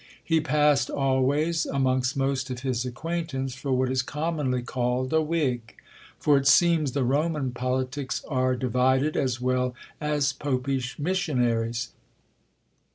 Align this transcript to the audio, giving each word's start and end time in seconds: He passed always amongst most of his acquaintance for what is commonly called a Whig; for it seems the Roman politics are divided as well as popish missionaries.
He 0.23 0.41
passed 0.41 0.89
always 0.89 1.67
amongst 1.67 2.17
most 2.17 2.49
of 2.49 2.61
his 2.61 2.85
acquaintance 2.85 3.53
for 3.53 3.71
what 3.71 3.91
is 3.91 4.01
commonly 4.01 4.63
called 4.63 5.13
a 5.13 5.21
Whig; 5.21 5.75
for 6.17 6.37
it 6.37 6.47
seems 6.47 6.93
the 6.93 7.03
Roman 7.03 7.51
politics 7.51 8.25
are 8.27 8.55
divided 8.55 9.15
as 9.15 9.39
well 9.39 9.75
as 9.99 10.33
popish 10.33 10.97
missionaries. 10.97 11.89